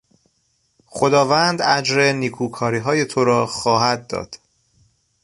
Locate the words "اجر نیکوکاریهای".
1.61-3.05